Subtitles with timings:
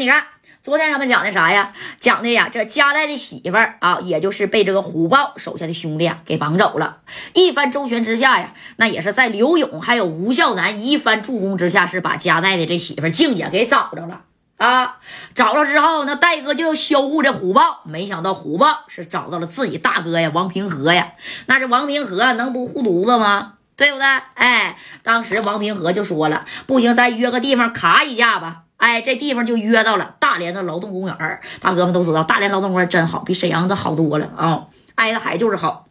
[0.00, 0.24] 你看，
[0.62, 1.74] 昨天咱们讲的啥呀？
[1.98, 7.00] 讲的呀，这加代的媳妇儿啊，也就是被这个虎豹手下的兄弟啊给绑走了。
[7.34, 14.22] 一番周旋之下呀，那也是在刘勇还有吴孝南一番助攻之下，是把加代的这媳妇儿静姐给找着了
[14.56, 14.96] 啊。
[15.34, 21.12] 找着之后，那戴哥就要销户这虎豹，没想到虎豹是找到了自己大哥呀，王平和呀。
[21.44, 23.56] 那这王平和能不护犊子吗？
[23.76, 24.06] 对不对？
[24.32, 28.62] 哎，当时王平和就说了，不行，咱约个地方卡一架吧。
[28.80, 34.64] 哎，这地方就约到了大连的劳动公园大哥们都知道，大连劳动公园真好，比沈阳的好多了啊！
[34.94, 35.86] 挨着海就是好。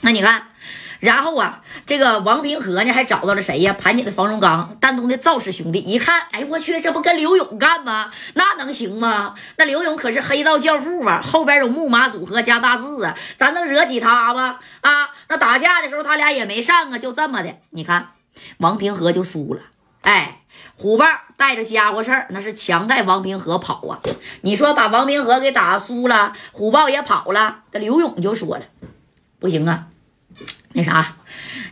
[0.00, 0.48] 那你看，
[1.00, 3.74] 然后啊，这个王平和呢还找到了谁呀？
[3.74, 5.78] 盘锦的房荣刚，丹东的赵氏兄弟。
[5.80, 8.10] 一看，哎，我去，这不跟刘勇干吗？
[8.32, 9.34] 那能行吗？
[9.58, 14.58] 那刘勇可是黑道教父啊，后边有木马组合加大字啊，咱能惹起他吗？
[14.80, 17.54] 啊，那打架的时候他俩也没上啊，就这么的。
[17.70, 18.08] 你看，
[18.58, 19.60] 王平和就输了。
[20.04, 20.38] 哎。
[20.76, 24.00] 虎豹带着家伙事儿，那是强带王平和跑啊！
[24.40, 28.64] 你说把王平和给打输了，虎豹也跑了，这刘勇就说了
[29.38, 29.86] ：“不行啊，
[30.72, 31.14] 那啥，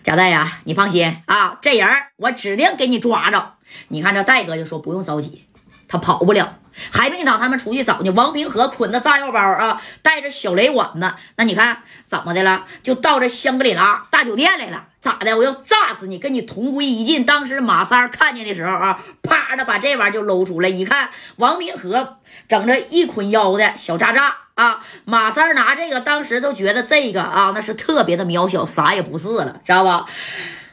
[0.05, 3.55] 贾代呀，你放心啊，这人我指定给你抓着。
[3.89, 5.47] 你看这戴哥就说不用着急，
[5.89, 6.59] 他跑不了。”
[6.92, 12.65] 还没等他们出去找呢，王平和捆着炸药包啊，带着小雷管子，那你看怎么的了？
[12.83, 15.37] 就到这香格里拉大酒店来了，咋的？
[15.37, 17.25] 我要炸死你，跟你同归于尽。
[17.25, 30.06] 当时马三看见的时候啊，啪的把这玩意儿就搂出来，一看王平和整着一捆腰的小渣渣啊，马三拿这个，当时都觉得这个啊，那是特别的渺小，啥也不是了，知道吧？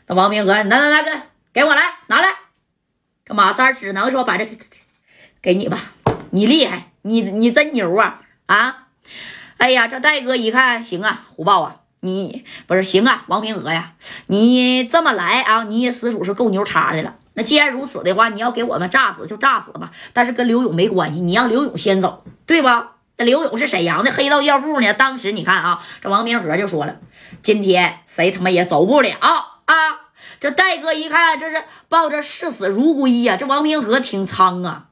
[0.08, 1.04] 那王平和，来来来，
[1.54, 2.30] 给给我来拿来。
[3.26, 4.46] 这马三只能说把这
[5.42, 5.54] 给。
[5.54, 5.80] 你吧，
[6.32, 8.88] 你厉害，你你真牛啊啊！
[9.58, 13.94] 哎呀，这戴哥一看行啊，虎豹啊，你不是行啊，王平和呀，
[14.28, 17.16] 你这么来啊，你也实属是够牛叉的了。
[17.34, 22.96] 那既然如此的话，你要给我们炸死就炸死吧，但是跟刘勇没关系，你让刘勇先走，对吧？
[23.18, 24.94] 那刘勇是沈阳的黑道教父呢。
[24.94, 26.96] 当时你看啊，这王平和就说了，
[27.42, 29.76] 今天谁他妈也走不了啊！
[30.40, 33.36] 这戴哥一看，这是抱着视死如归呀。
[33.36, 34.86] 这王平和挺苍啊。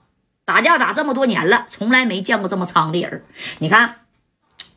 [0.47, 3.25] 打架打这么多年了，从来没见过这么苍的人。
[3.59, 3.95] 你看，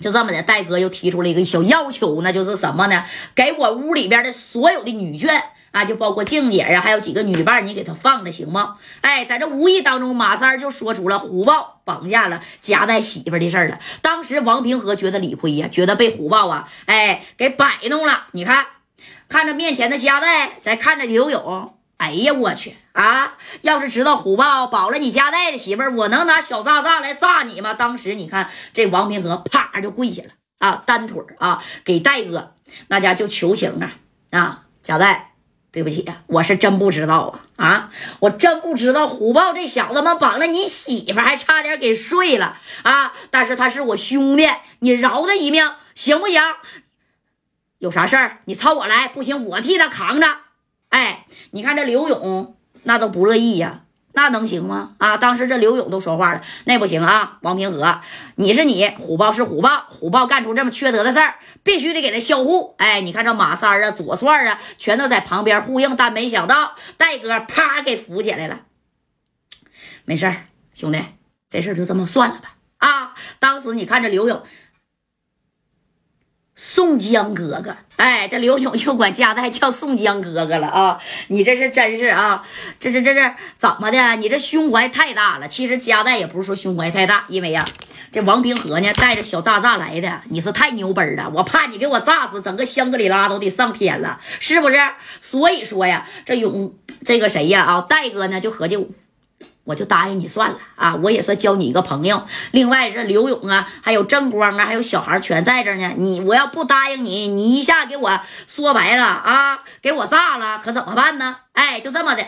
[0.01, 3.05] 就这么的，戴哥又提出了一个小要求，那就是什么呢？
[3.37, 8.79] 给我屋里边的所有的女眷啊，就包括静姐啊，还有几个女伴，你给她放着行吗？
[9.01, 13.79] 哎，在这无意当中，马三就说出了虎豹绑架了夹带媳妇的事儿了。
[14.03, 18.27] 当时王平和觉得理亏呀，觉得被虎豹啊，哎，给摆弄了。
[18.33, 18.67] 你看，
[19.29, 21.75] 看着面前的夹带，再看着刘勇。
[22.01, 23.35] 哎呀，我去啊！
[23.61, 27.75] 要是知道虎豹保了你家带的媳妇儿，我能拿小炸炸来炸你吗？
[27.75, 32.55] 当时你看这王平和啪就跪下了啊，单腿啊，给戴哥
[32.89, 33.93] 那家就求情啊
[34.31, 34.63] 啊！
[34.83, 35.35] 贾带，
[35.71, 37.91] 对不起，我是真不知道啊啊！
[38.21, 43.13] 我真不知道虎豹这小子妈绑了你媳妇，还差点给睡了啊！
[43.31, 46.41] 但是他是我兄弟，你饶他一命行不行？
[47.77, 50.39] 有啥事儿你朝我来，不行我替他扛着。
[51.51, 54.95] 你看这刘勇那都不乐意呀，那能行吗？
[54.99, 58.01] 啊，当时这刘勇都说话了，那不行啊，王平和，
[58.37, 62.75] 你是你，虎豹是虎豹，虎豹干出这么缺德的事儿，必须得给他销户。
[62.79, 68.61] 哎，你看这马三啊、左帅啊，全都在旁边呼应，但没想到戴哥啪给扶起来了。
[70.05, 70.45] 没事儿，
[70.75, 70.99] 兄弟，
[71.49, 72.55] 这事儿就这么算了吧。
[72.79, 74.43] 啊，当时你看这刘勇。
[76.81, 80.99] 宋江哥哥，哎，这刘勇就管加代叫宋江哥哥了啊！
[81.29, 82.43] 你这是真是啊，
[82.79, 84.17] 这是这是怎么的？
[84.17, 85.47] 你这胸怀太大了。
[85.47, 87.63] 其实加代也不是说胸怀太大，因为呀，
[88.11, 94.79] 这王平和呢带着小炸炸来的，你是太牛奔了，我怕你给我炸死，整个香格里拉都得上天了，是不是？
[95.21, 96.73] 所以说呀，这勇
[97.05, 98.89] 这个谁呀啊，戴哥呢就合计。
[99.65, 100.97] 我就答应你算了啊！
[101.03, 102.23] 我也算交你一个朋友。
[102.51, 105.93] 另外，这刘勇啊，还有正光啊，还有小孩全在这呢。
[105.97, 111.37] 你我要不答应你，你一下给我说白了啊，给我炸了，可怎么办呢？
[111.53, 112.25] 哎，就这么的。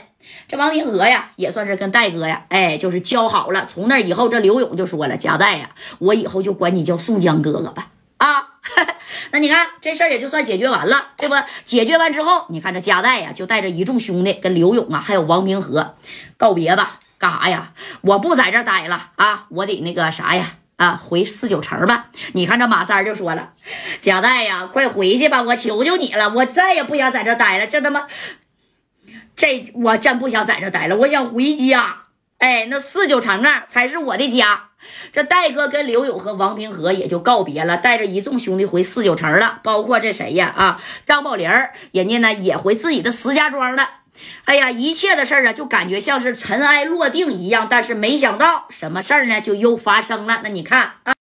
[0.46, 3.66] 这王平和呀，也算是跟戴哥呀，哎，就是交好了。
[3.66, 7.88] 从那以后，这刘勇就说了：“贾代呀，我以后就管你叫宋江哥哥吧。”
[8.18, 8.50] 啊，
[9.32, 11.34] 那你看这事儿也就算解决完了，对不？
[11.64, 15.96] 解决完之后，你看这贾代呀，就带着一众兄弟跟刘勇啊，还有王平和
[16.36, 17.00] 告别吧。
[17.22, 17.72] 干啥呀？
[18.00, 19.46] 我不在这待了啊！
[19.50, 20.44] 我得那个啥呀
[20.76, 22.06] 啊，回四九城吧。
[22.32, 23.52] 你看这马三就说了
[24.02, 25.40] ：“贾代呀，快回去吧！
[25.40, 27.66] 我求求你了，我再也不想在这待了。
[27.68, 28.08] 这他妈，
[29.36, 32.06] 这我真不想在这待了，我想回家。
[32.38, 34.70] 哎，那四九城啊，才是我的家。
[35.12, 39.60] 这戴哥跟刘勇和王平和也就告别了，带着一众兄弟回四九城了。
[39.62, 41.48] 包括这谁呀啊，张宝林
[41.92, 43.88] 人家呢也回自己的石家庄了。
[44.44, 47.66] 哎呀，一切的事儿啊，就感觉像是尘埃落定一样。
[47.70, 50.40] 但是没想到什么事儿呢，就又发生了。
[50.42, 51.14] 那你看啊。